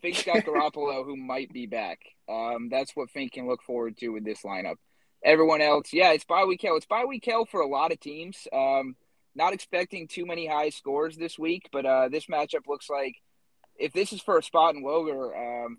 [0.00, 2.00] Fink's got Garoppolo, who might be back.
[2.28, 4.76] Um, that's what Fink can look forward to with this lineup.
[5.24, 6.76] Everyone else, yeah, it's bye week hell.
[6.76, 8.48] It's bye week hell for a lot of teams.
[8.52, 8.96] Um,
[9.34, 13.14] not expecting too many high scores this week, but uh, this matchup looks like
[13.76, 15.78] if this is for a spot in Woger, um,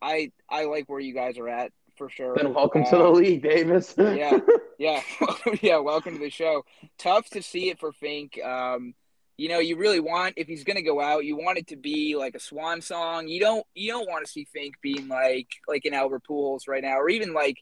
[0.00, 2.34] I I like where you guys are at for sure.
[2.36, 3.94] Then welcome Uh, to the league, Davis.
[3.98, 4.38] yeah.
[4.78, 5.00] Yeah,
[5.62, 5.78] yeah.
[5.78, 6.64] Welcome to the show.
[6.98, 8.38] Tough to see it for Fink.
[8.44, 8.94] Um,
[9.38, 11.76] you know, you really want if he's going to go out, you want it to
[11.76, 13.28] be like a swan song.
[13.28, 16.82] You don't you don't want to see Fink being like like an Albert Pujols right
[16.82, 17.58] now, or even like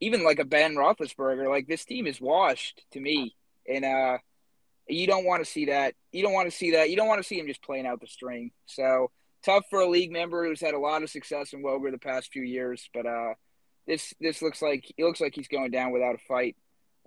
[0.00, 1.48] even like a Ben Roethlisberger.
[1.48, 3.34] Like this team is washed to me,
[3.66, 4.18] and uh,
[4.88, 5.94] you don't want to see that.
[6.12, 6.88] You don't want to see that.
[6.90, 8.50] You don't want to see him just playing out the string.
[8.66, 9.10] So
[9.44, 12.30] tough for a league member who's had a lot of success in Woger the past
[12.32, 13.34] few years, but uh,
[13.88, 16.54] this this looks like it looks like he's going down without a fight.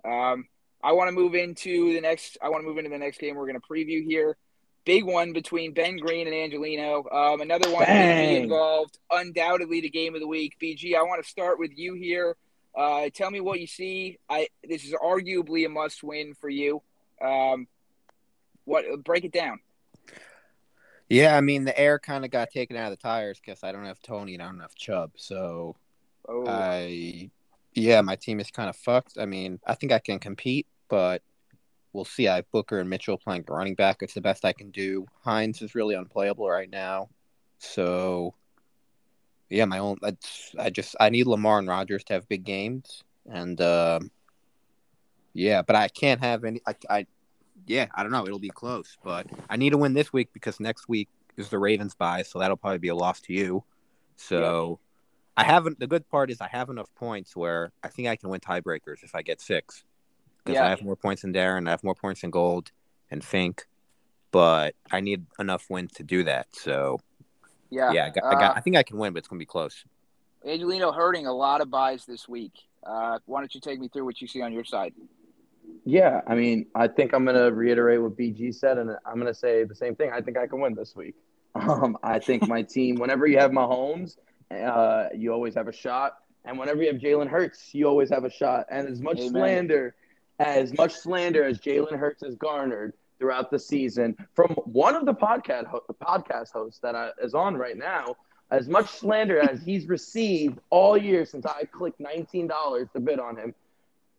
[0.04, 0.46] Um,
[0.82, 2.36] I want to move into the next.
[2.42, 4.36] I want to move into the next game we're going to preview here.
[4.84, 7.04] Big one between Ben Green and Angelino.
[7.08, 7.88] Um, another one.
[7.88, 8.98] Involved.
[9.12, 10.56] Undoubtedly the game of the week.
[10.60, 12.36] BG, I want to start with you here.
[12.76, 14.18] Uh, tell me what you see.
[14.28, 16.82] I this is arguably a must win for you.
[17.24, 17.68] Um,
[18.64, 19.60] what break it down?
[21.08, 23.70] Yeah, I mean the air kind of got taken out of the tires because I
[23.70, 25.12] don't have Tony and I don't have Chubb.
[25.16, 25.76] So
[26.32, 27.30] Oh, I,
[27.74, 29.18] yeah, my team is kind of fucked.
[29.18, 31.20] I mean, I think I can compete, but
[31.92, 32.26] we'll see.
[32.26, 33.98] I have Booker and Mitchell playing running back.
[34.00, 35.06] It's the best I can do.
[35.22, 37.10] Hines is really unplayable right now.
[37.58, 38.34] So,
[39.50, 39.98] yeah, my own.
[40.00, 44.10] That's, I just I need Lamar and Rogers to have big games, and um,
[45.34, 46.62] yeah, but I can't have any.
[46.66, 47.06] I, I
[47.66, 48.24] yeah, I don't know.
[48.26, 51.58] It'll be close, but I need to win this week because next week is the
[51.58, 53.64] Ravens bye, so that'll probably be a loss to you.
[54.16, 54.78] So
[55.36, 55.78] I haven't.
[55.78, 59.02] The good part is I have enough points where I think I can win tiebreakers
[59.02, 59.84] if I get six,
[60.44, 60.66] because Yeah.
[60.66, 62.70] I have more points than Darren, I have more points than Gold
[63.10, 63.66] and Fink,
[64.30, 66.48] but I need enough wins to do that.
[66.52, 67.00] So
[67.70, 69.38] Yeah, yeah, I, got, I, Uh, got, I think I can win, but it's gonna
[69.38, 69.84] be close.
[70.44, 72.52] Angelino hurting a lot of byes this week.
[72.84, 74.92] Uh, why don't you take me through what you see on your side?
[75.84, 79.64] Yeah, I mean, I think I'm gonna reiterate what BG said, and I'm gonna say
[79.64, 80.10] the same thing.
[80.12, 81.14] I think I can win this week.
[81.54, 82.96] Um, I think my team.
[82.96, 84.16] Whenever you have Mahomes,
[84.52, 88.24] uh, you always have a shot, and whenever you have Jalen Hurts, you always have
[88.24, 88.66] a shot.
[88.70, 89.30] And as much Amen.
[89.30, 89.94] slander,
[90.38, 95.14] as much slander as Jalen Hurts has garnered throughout the season from one of the
[95.14, 98.16] podcast ho- podcast hosts that I, is on right now,
[98.50, 103.18] as much slander as he's received all year since I clicked nineteen dollars to bid
[103.20, 103.54] on him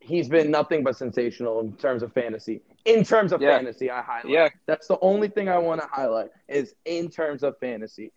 [0.06, 2.60] he's been nothing but sensational in terms of fantasy.
[2.84, 3.56] In terms of Yeah.
[3.56, 4.28] fantasy, I highlight.
[4.28, 4.50] Yeah.
[4.66, 8.12] That's the only thing I want to highlight is in terms of fantasy.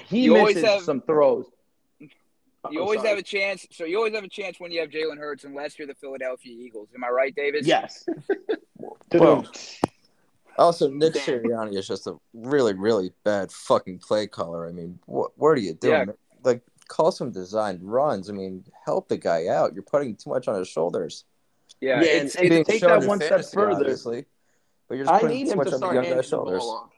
[0.00, 1.44] He You misses have- some throws.
[2.70, 3.08] You always sorry.
[3.10, 3.66] have a chance.
[3.70, 6.52] So you always have a chance when you have Jalen Hurts, unless you're the Philadelphia
[6.58, 6.88] Eagles.
[6.94, 7.66] Am I right, Davis?
[7.66, 8.06] Yes.
[9.12, 9.44] Well,
[10.58, 14.66] Also, Nick Sirianni is just a really, really bad fucking play caller.
[14.68, 16.06] I mean, what, what are you doing?
[16.08, 16.12] Yeah.
[16.42, 18.30] Like, call some designed runs.
[18.30, 19.74] I mean, help the guy out.
[19.74, 21.24] You're putting too much on his shoulders.
[21.80, 22.00] Yeah.
[22.00, 24.24] Yeah, it's, and- and it's, to take shown that one step fantasy, further- obviously,
[24.88, 26.36] but you're just I putting too much to on the start young handing guy's the
[26.36, 26.62] ball shoulders.
[26.62, 26.90] off.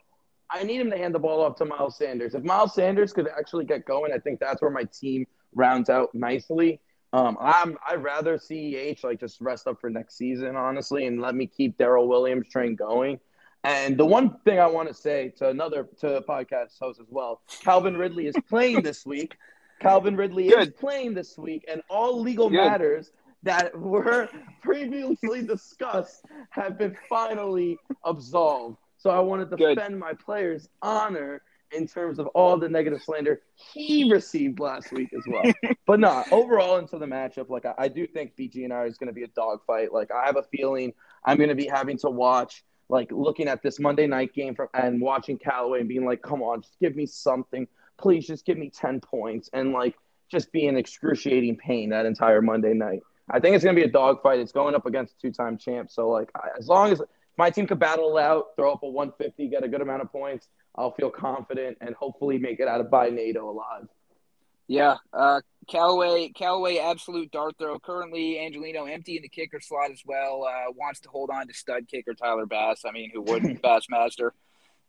[0.51, 2.35] I need him to hand the ball off to Miles Sanders.
[2.35, 5.27] If Miles Sanders could actually get going, I think that's where my team
[5.59, 6.81] rounds out nicely.
[7.13, 11.21] Um, I'm I'd rather see H like just rest up for next season, honestly, and
[11.21, 13.19] let me keep Darrel Williams train going.
[13.65, 17.43] And the one thing I want to say to another to podcast host as well,
[17.61, 19.37] Calvin Ridley is playing this week.
[19.81, 22.57] Calvin Ridley is playing this week, and all legal Good.
[22.57, 23.11] matters
[23.43, 24.29] that were
[24.63, 28.77] previously discussed have been finally absolved.
[28.99, 29.77] So I want to Good.
[29.77, 31.43] defend my player's honor
[31.73, 35.53] in terms of all the negative slander he received last week as well.
[35.87, 38.99] but no, overall into the matchup, like I, I do think BG and I is
[38.99, 39.93] going to be a dogfight.
[39.93, 40.93] Like I have a feeling
[41.25, 44.69] I'm going to be having to watch, like looking at this Monday night game from
[44.75, 47.67] and watching Callaway and being like, come on, just give me something.
[47.99, 49.97] Please just give me 10 points and like
[50.31, 53.01] just be in excruciating pain that entire Monday night.
[53.31, 54.39] I think it's going to be a dogfight.
[54.39, 55.91] It's going up against a two-time champ.
[55.91, 57.03] So like I, as long as
[57.37, 60.11] my team could battle it out, throw up a 150, get a good amount of
[60.11, 63.89] points, I'll feel confident and hopefully make it out of by NATO alive.
[64.69, 64.99] yeah.
[65.13, 67.79] Uh, Callaway, Callaway, absolute dart throw.
[67.81, 70.45] Currently, Angelino empty in the kicker slot as well.
[70.45, 72.85] Uh, wants to hold on to stud kicker Tyler Bass.
[72.87, 73.61] I mean, who wouldn't?
[73.63, 74.31] Bassmaster.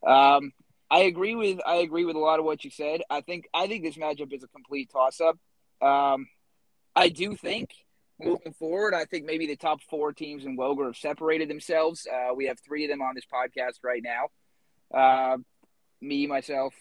[0.05, 0.53] Um,
[0.91, 3.01] I agree with I agree with a lot of what you said.
[3.09, 5.37] I think I think this matchup is a complete toss up.
[5.81, 6.27] Um,
[6.95, 7.71] I do think
[8.19, 12.07] moving forward, I think maybe the top four teams in Woger have separated themselves.
[12.07, 14.29] Uh, we have three of them on this podcast right now.
[14.93, 15.37] Uh,
[16.01, 16.73] me, myself,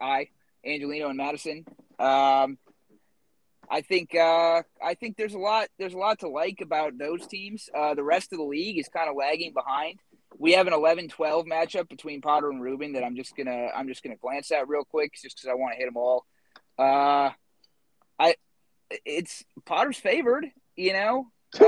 [0.00, 0.28] I,
[0.64, 1.66] Angelino, and Matteson.
[1.98, 2.58] Um,
[3.70, 7.26] I think uh, I think there's a lot there's a lot to like about those
[7.26, 7.68] teams.
[7.74, 10.00] Uh, the rest of the league is kind of lagging behind.
[10.38, 14.02] We have an 11-12 matchup between Potter and Ruben that I'm just gonna I'm just
[14.02, 16.26] gonna glance at real quick just because I want to hit them all.
[16.78, 17.30] Uh,
[18.18, 18.34] I
[19.04, 21.30] it's Potter's favored, you know.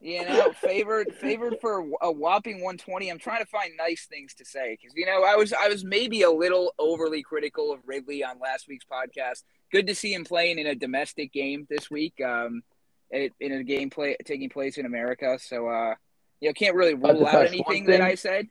[0.00, 3.10] You know, favored favored for a whopping 120.
[3.10, 5.84] I'm trying to find nice things to say because you know I was I was
[5.84, 9.42] maybe a little overly critical of Ridley on last week's podcast.
[9.70, 12.14] Good to see him playing in a domestic game this week.
[12.24, 12.62] Um,
[13.10, 15.38] in a game play taking place in America.
[15.40, 15.94] So uh,
[16.40, 18.46] you know, can't really rule out anything that I said.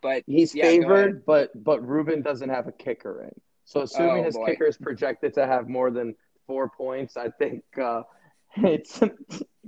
[0.00, 3.40] But He's Yeah, favored, but but Ruben doesn't have a kicker in.
[3.64, 4.46] So assuming Oh, his boy.
[4.46, 6.14] kicker is projected to have more than
[6.46, 8.02] four points, I think uh,
[8.56, 9.00] it's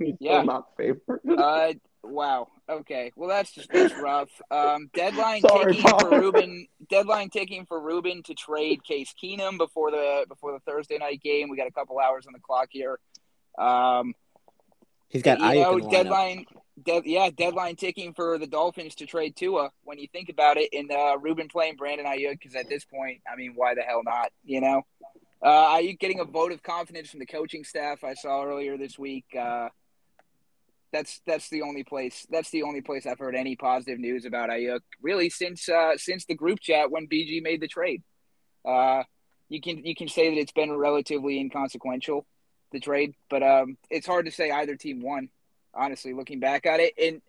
[0.05, 0.41] he's Yeah.
[0.41, 1.19] still not favored.
[1.37, 2.47] Uh, wow.
[2.69, 3.11] Okay.
[3.15, 4.29] Well, that's just that's rough.
[4.49, 6.67] Um, deadline Sorry, ticking for Ruben.
[6.89, 11.49] Deadline ticking for Ruben to trade Case Keenum before the before the Thursday night game.
[11.49, 12.99] We got a couple hours on the clock here.
[13.57, 14.13] Um,
[15.09, 15.91] He's got you know, in the lineup.
[15.91, 16.45] deadline.
[16.83, 19.69] De- yeah, deadline ticking for the Dolphins to trade Tua.
[19.83, 23.21] When you think about it, and uh, Ruben playing Brandon Aiyuk, because at this point,
[23.31, 24.31] I mean, why the hell not?
[24.43, 24.81] You know,
[25.43, 28.03] uh, Aiyuk getting a vote of confidence from the coaching staff.
[28.03, 29.25] I saw earlier this week.
[29.37, 29.67] Uh,
[30.91, 32.27] that's that's the only place.
[32.29, 36.25] That's the only place I've heard any positive news about Aiyuk really since uh, since
[36.25, 38.03] the group chat when BG made the trade.
[38.65, 39.03] Uh,
[39.49, 42.25] you can you can say that it's been relatively inconsequential
[42.71, 45.29] the trade, but um, it's hard to say either team won.
[45.73, 47.21] Honestly, looking back at it, and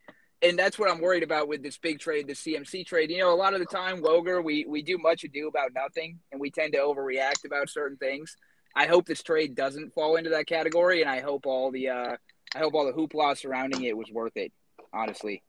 [0.42, 3.10] and that's what I'm worried about with this big trade, the CMC trade.
[3.10, 6.18] You know, a lot of the time, Woger, we we do much ado about nothing,
[6.32, 8.36] and we tend to overreact about certain things.
[8.74, 12.16] I hope this trade doesn't fall into that category, and I hope all the uh,
[12.54, 14.52] I hope all the hoopla surrounding it was worth it,
[14.92, 15.42] honestly.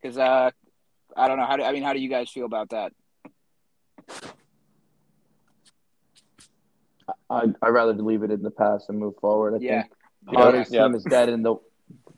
[0.00, 0.50] Because uh,
[1.16, 1.56] I don't know how.
[1.56, 2.92] Do, I mean, how do you guys feel about that?
[7.28, 9.54] I I rather leave it in the past and move forward.
[9.54, 9.82] I yeah.
[9.82, 9.94] think
[10.32, 10.84] Potter's yeah.
[10.84, 11.56] team is dead in the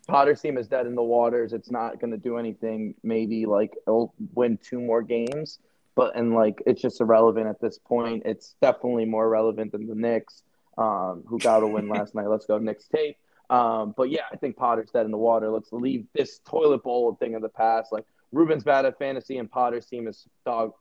[0.09, 1.53] Potter's team is dead in the waters.
[1.53, 2.95] It's not going to do anything.
[3.03, 5.59] Maybe like it'll win two more games,
[5.95, 8.23] but and like it's just irrelevant at this point.
[8.25, 10.43] It's definitely more relevant than the Knicks,
[10.77, 12.29] um, who got a win last night.
[12.29, 13.17] Let's go Knicks tape.
[13.53, 15.51] Um, but yeah, I think Potter's dead in the water.
[15.51, 17.93] Let's leave this toilet bowl thing in the past.
[17.93, 20.73] Like Ruben's bad at fantasy, and Potter's team is dog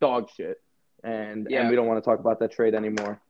[0.00, 0.60] dog shit.
[1.02, 1.60] And Yeah.
[1.62, 3.20] and we don't want to talk about that trade anymore.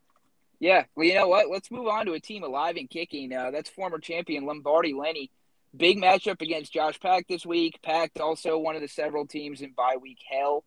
[0.59, 1.49] Yeah, well, you know what?
[1.49, 3.33] Let's move on to a team alive and kicking.
[3.33, 5.31] Uh, that's former champion Lombardi Lenny.
[5.75, 7.81] Big matchup against Josh Pack this week.
[7.83, 10.65] Pack also one of the several teams in bye week hell.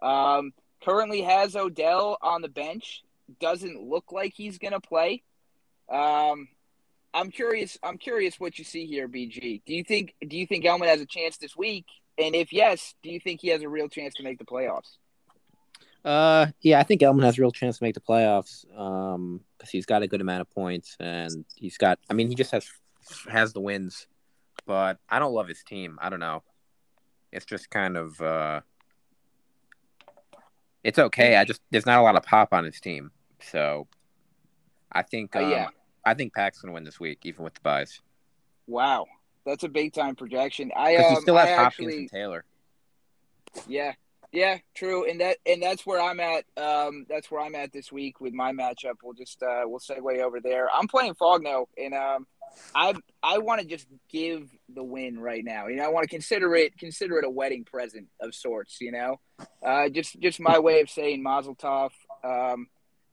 [0.00, 0.52] Um,
[0.84, 3.02] currently has Odell on the bench.
[3.40, 5.22] Doesn't look like he's gonna play.
[5.88, 6.48] Um,
[7.14, 7.78] I'm curious.
[7.82, 9.62] I'm curious what you see here, BG.
[9.66, 11.86] Do you think Do you think Elman has a chance this week?
[12.18, 14.96] And if yes, do you think he has a real chance to make the playoffs?
[16.04, 18.64] Uh, yeah, I think Elman has a real chance to make the playoffs.
[18.78, 21.98] Um, because he's got a good amount of points and he's got.
[22.10, 22.66] I mean, he just has
[23.28, 24.06] has the wins,
[24.66, 25.98] but I don't love his team.
[26.00, 26.42] I don't know.
[27.30, 28.20] It's just kind of.
[28.20, 28.60] uh
[30.82, 31.36] It's okay.
[31.36, 33.86] I just there's not a lot of pop on his team, so
[34.90, 35.36] I think.
[35.36, 35.68] Uh, Um, yeah.
[36.04, 38.00] I think Pack's gonna win this week, even with the byes.
[38.66, 39.06] Wow,
[39.44, 40.72] that's a big time projection.
[40.76, 42.44] I um, he still has I Hopkins actually, and Taylor.
[43.68, 43.92] Yeah,
[44.32, 46.44] yeah, true, and that and that's where I'm at.
[46.56, 48.94] Um, that's where I'm at this week with my matchup.
[49.02, 50.68] We'll just uh, we'll segue over there.
[50.72, 52.26] I'm playing Fogno, and um,
[52.74, 55.66] I I want to just give the win right now.
[55.66, 58.80] You know, I want to consider it consider it a wedding present of sorts.
[58.80, 59.20] You know,
[59.64, 61.90] uh, just just my way of saying Mazel Tov.
[62.24, 62.68] Um,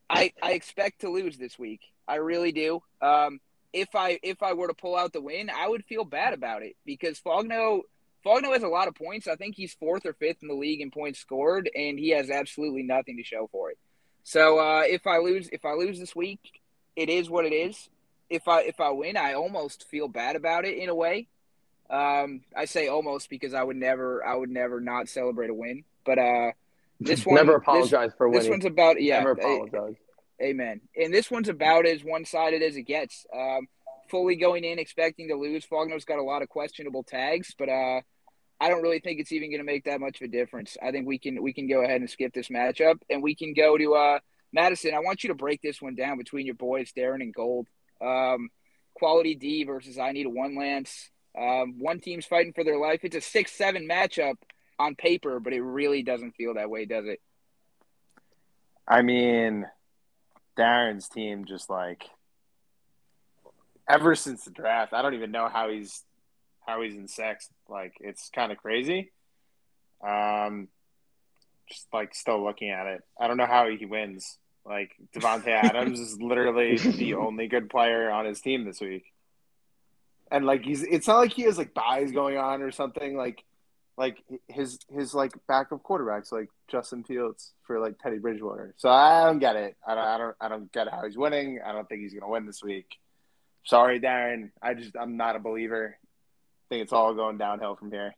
[0.10, 1.82] I I expect to lose this week.
[2.10, 2.82] I really do.
[3.02, 3.40] Um,
[3.72, 6.64] if I if I were to pull out the win, I would feel bad about
[6.64, 7.82] it because Fogno
[8.26, 9.28] Fogno has a lot of points.
[9.28, 12.30] I think he's fourth or fifth in the league in points scored, and he has
[12.30, 13.78] absolutely nothing to show for it.
[14.24, 16.40] So uh, if I lose, if I lose this week,
[16.96, 17.90] it is what it is.
[18.30, 21.28] If I if I win, I almost feel bad about it in a way.
[21.90, 25.84] Um, I say almost because I would never, I would never not celebrate a win.
[26.06, 26.52] But uh,
[27.00, 29.20] this one, Never this- apologize for This, one's about yeah.
[29.20, 29.96] Never apologize.
[30.42, 30.82] Amen.
[30.96, 33.26] And this one's about as one sided as it gets.
[33.34, 33.68] Um,
[34.10, 35.66] fully going in expecting to lose.
[35.66, 38.02] Fogno's got a lot of questionable tags, but uh,
[38.60, 40.78] I don't really think it's even going to make that much of a difference.
[40.82, 43.54] I think we can we can go ahead and skip this matchup, and we can
[43.54, 44.20] go to uh,
[44.56, 44.94] Matteson.
[44.94, 47.68] I want you to break this one down between your boys, Darren and Gold.
[48.02, 48.50] Um,
[48.96, 51.10] quality D versus I need a one Lance.
[51.38, 53.02] Um, one team's fighting for their life.
[53.04, 54.36] It's a six seven matchup
[54.78, 57.22] on paper, but it really doesn't feel that way, does it?
[58.88, 59.68] I mean,
[60.60, 62.04] Darren's team just like
[63.88, 66.04] ever since the draft, I don't even know how he's
[66.66, 67.50] how he's in sixth.
[67.68, 69.12] Like it's kind of crazy.
[70.06, 70.68] Um,
[71.68, 74.38] just like still looking at it, I don't know how he wins.
[74.66, 79.06] Like Davante Adams is literally the only good player on his team this week,
[80.32, 83.18] and like he's it's not like he has like byes going on or something.
[83.18, 83.44] Like
[84.00, 88.74] like his his like backup quarterbacks like Justin Fields for like Teddy Bridgewater.
[88.78, 89.76] So I don't get it.
[89.86, 91.60] I don't I don't I don't get how he's winning.
[91.64, 92.88] I don't think he's gonna win this week.
[93.66, 94.52] Sorry, Darren.
[94.62, 95.98] I just I'm not a believer.
[96.02, 98.16] I think it's all going downhill from here.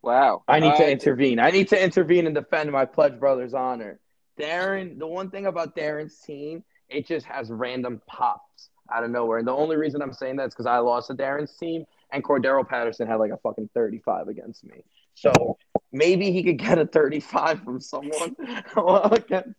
[0.00, 0.44] Wow.
[0.46, 1.40] I need Uh, to intervene.
[1.40, 3.98] I need to intervene and defend my pledge brother's honor.
[4.38, 9.38] Darren, the one thing about Darren's team, it just has random pops out of nowhere.
[9.38, 12.22] And the only reason I'm saying that is because I lost to Darren's team, and
[12.24, 14.82] Cordarrelle Patterson had like a fucking 35 against me.
[15.14, 15.58] So
[15.92, 18.34] maybe he could get a 35 from someone
[19.12, 19.50] against,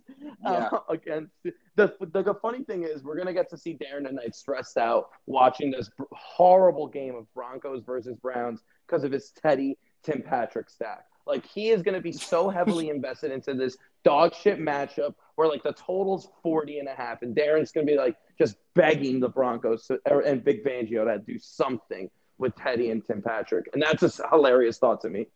[0.44, 0.70] Yeah.
[0.72, 1.54] uh, against the,
[2.00, 5.72] the the funny thing is we're gonna get to see Darren tonight stressed out watching
[5.72, 11.06] this horrible game of Broncos versus Browns because of his Teddy Tim Patrick stack.
[11.28, 15.64] Like he is gonna be so heavily invested into this dog shit matchup where like
[15.64, 19.86] the total's 40 and a half and Darren's gonna be like just begging the Broncos
[19.88, 22.10] to, and Vic Fangio to do something
[22.41, 23.69] with Teddy and Tim Patrick.
[23.73, 25.27] And that's a hilarious thought to me.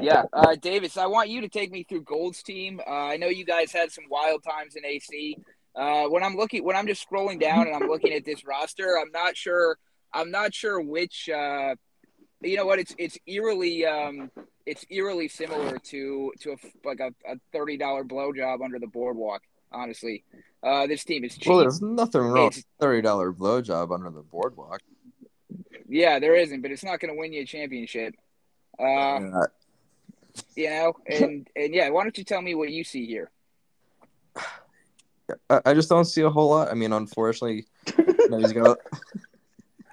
[0.00, 2.80] Yeah, uh, Davis, I want you to take me through Gold's team.
[2.84, 5.38] Uh, I know you guys had some wild times in AC.
[5.76, 8.98] Uh, when I'm looking, when I'm just scrolling down and I'm looking at this roster,
[9.00, 9.78] I'm not sure.
[10.12, 11.28] I'm not sure which.
[11.28, 11.76] Uh,
[12.42, 12.78] you know what?
[12.80, 14.30] It's it's eerily um,
[14.66, 19.42] it's eerily similar to to a, like a, a thirty dollar blowjob under the boardwalk.
[19.72, 20.24] Honestly,
[20.62, 21.48] uh, this team is cheap.
[21.48, 24.80] Well, there's nothing wrong It's- with thirty dollar blowjob under the boardwalk.
[25.88, 28.14] Yeah, there isn't, but it's not going to win you a championship.
[28.78, 29.46] Uh,
[30.56, 33.30] you know, and and yeah, why don't you tell me what you see here?
[35.48, 36.70] I, I just don't see a whole lot.
[36.70, 37.66] I mean, unfortunately,
[37.96, 38.78] you know, he's got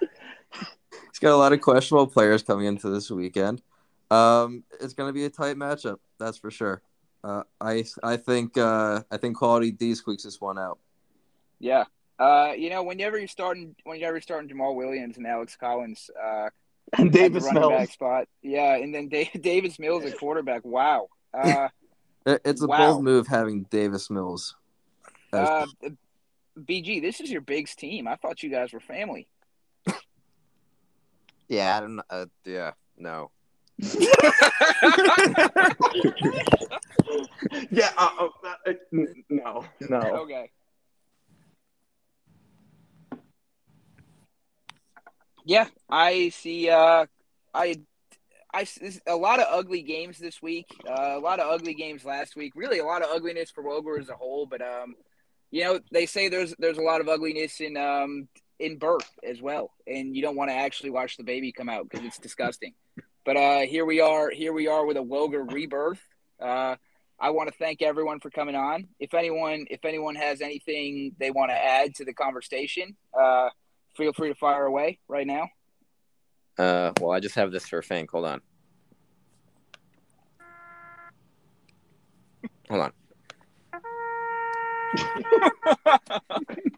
[0.00, 3.62] he's got a lot of questionable players coming into this weekend.
[4.10, 6.82] Um, it's going to be a tight matchup, that's for sure.
[7.24, 10.78] Uh, I I think uh, I think quality D squeaks this one out.
[11.60, 11.84] Yeah.
[12.18, 16.48] Uh, you know, whenever you're starting, whenever you're starting Jamaal Williams and Alex Collins, uh,
[16.96, 17.72] And at Davis running Mills.
[17.72, 20.64] back spot, yeah, and then da- Davis Mills at quarterback.
[20.64, 21.08] Wow.
[21.34, 21.68] Uh,
[22.26, 22.92] It's a Wow.
[22.92, 24.54] bold move having Davis Mills.
[25.32, 25.66] as- uh,
[26.60, 28.06] BG, this is your Bigs team.
[28.06, 29.26] I thought you guys were family.
[31.48, 32.02] Yeah, I don't know.
[32.08, 33.30] Uh, yeah, no.
[37.70, 38.28] Yeah, uh, uh,
[38.66, 38.72] uh,
[39.28, 39.98] no, no.
[39.98, 40.50] Okay.
[45.44, 46.70] Yeah, I see.
[46.70, 47.06] Uh,
[47.52, 47.80] I,
[48.54, 48.66] I
[49.06, 50.66] a lot of ugly games this week.
[50.88, 52.52] Uh, a lot of ugly games last week.
[52.54, 54.46] Really, a lot of ugliness for Woger as a whole.
[54.46, 54.94] But um,
[55.50, 58.28] you know, they say there's there's a lot of ugliness in um
[58.58, 61.88] in birth as well, and you don't want to actually watch the baby come out
[61.88, 62.74] because it's disgusting.
[63.24, 64.30] But uh, here we are.
[64.30, 66.00] Here we are with a Woger rebirth.
[66.40, 66.76] Uh,
[67.18, 68.88] I want to thank everyone for coming on.
[68.98, 73.48] If anyone, if anyone has anything they want to add to the conversation, uh,
[73.94, 75.48] feel free to fire away right now.
[76.58, 78.10] Uh, well, I just have this for Fank.
[78.10, 78.40] Hold on.
[82.68, 82.92] Hold on.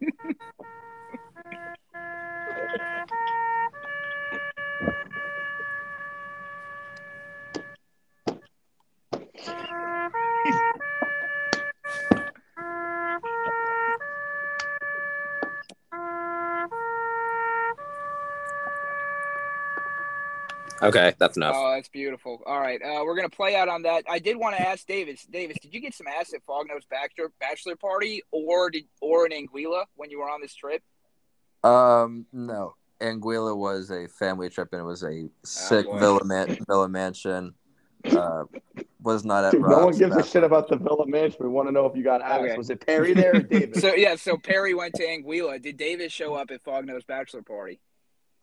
[20.81, 21.55] Okay, that's enough.
[21.57, 22.41] Oh, that's beautiful.
[22.45, 24.03] All right, uh, we're gonna play out on that.
[24.09, 25.25] I did want to ask Davis.
[25.25, 29.31] Davis, did you get some ass at Fognose bachelor bachelor party, or did or in
[29.31, 30.83] Anguilla when you were on this trip?
[31.63, 32.75] Um, no.
[33.01, 35.99] Anguilla was a family trip, and it was a sick boy.
[35.99, 37.53] villa, man- villa mansion.
[38.05, 38.43] Uh,
[39.01, 39.51] was not at.
[39.51, 41.37] Dude, no one gives a shit about the Villa Mansion.
[41.41, 42.41] We want to know if you got ass.
[42.41, 42.57] Okay.
[42.57, 43.81] Was it Perry there or Davis?
[43.81, 45.61] So yeah, so Perry went to Anguilla.
[45.61, 47.79] Did Davis show up at Fognose bachelor party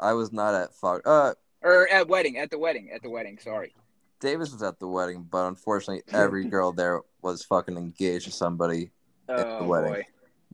[0.00, 1.02] I was not at Fog.
[1.04, 2.38] Uh, or at wedding?
[2.38, 2.90] At the wedding?
[2.94, 3.38] At the wedding?
[3.38, 3.74] Sorry.
[4.20, 8.90] Davis was at the wedding, but unfortunately, every girl there was fucking engaged to somebody.
[9.28, 9.92] Oh the wedding.
[9.92, 10.04] boy.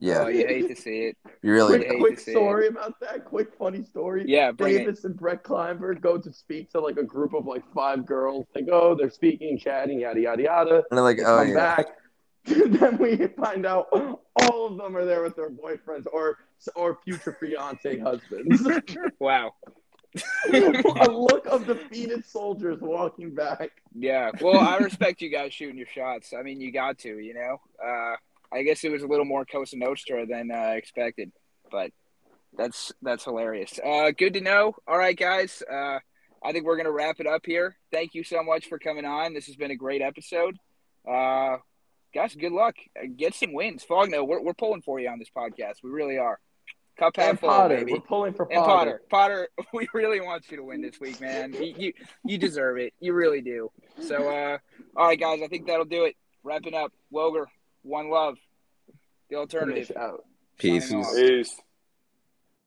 [0.01, 1.17] Yeah, Oh, you hate to see it.
[1.41, 1.79] you really.
[1.79, 2.35] hate quick, to quick see it.
[2.35, 3.25] story about that.
[3.25, 4.23] Quick funny story.
[4.25, 4.77] Yeah, bring it.
[4.79, 8.45] Davis and Brett Kleinberg go to speak to like a group of like five girls.
[8.53, 10.75] They go, they're speaking, chatting, yada yada yada.
[10.75, 11.87] And they're like, They oh come yeah, back.
[12.45, 16.37] then we find out all of them are there with their boyfriends or
[16.75, 18.65] or future fiance husbands.
[19.19, 19.51] Wow.
[20.51, 23.71] A look of defeated soldiers walking back.
[23.95, 24.31] Yeah.
[24.41, 26.33] Well, I respect you guys shooting your shots.
[26.37, 27.57] I mean, you got to, you know.
[27.83, 28.15] Uh,
[28.51, 31.31] I guess it was a little more Cosa Nostra than uh, expected,
[31.71, 31.91] but
[32.57, 33.79] that's that's hilarious.
[33.83, 34.75] Uh, good to know.
[34.87, 35.61] All right, guys.
[35.71, 35.99] Uh,
[36.43, 37.75] I think we're gonna wrap it up here.
[37.91, 39.33] Thank you so much for coming on.
[39.33, 40.57] This has been a great episode.
[41.07, 41.57] Uh,
[42.13, 42.75] guys, good luck.
[42.97, 43.85] Uh, Get some wins.
[43.87, 45.75] Fogno, we're we're pulling for you on this podcast.
[45.83, 46.39] We really are.
[46.99, 47.93] Cup half And full, Potter, baby.
[47.93, 49.01] we're pulling for And Potter.
[49.09, 51.53] Potter, Potter, we really want you to win this week, man.
[51.53, 51.93] You, you
[52.25, 52.93] you deserve it.
[52.99, 53.71] You really do.
[54.01, 54.57] So, uh,
[54.95, 56.15] all right, guys, I think that'll do it.
[56.43, 56.91] Wrapping up.
[57.13, 57.45] Woger,
[57.83, 58.37] one love.
[59.29, 59.87] The alternative.
[59.87, 60.23] Finish out.
[60.57, 60.91] Peace.
[60.91, 61.55] Peace.